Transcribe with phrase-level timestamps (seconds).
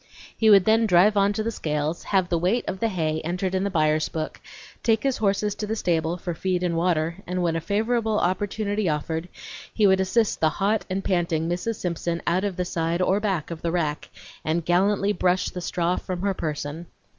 [0.35, 3.53] He would then drive on to the scales, have the weight of the hay entered
[3.53, 4.41] in the buyer's book,
[4.81, 8.89] take his horses to the stable for feed and water, and when a favorable opportunity
[8.89, 9.29] offered
[9.71, 11.75] he would assist the hot and panting Mrs.
[11.75, 14.09] Simpson out of the side or back of the rack,
[14.43, 16.87] and gallantly brush the straw from her person.